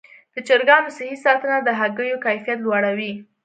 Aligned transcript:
د 0.33 0.35
چرګانو 0.47 0.89
صحي 0.97 1.15
ساتنه 1.25 1.57
د 1.63 1.69
هګیو 1.79 2.21
کیفیت 2.25 2.59
لوړوي. 2.61 3.13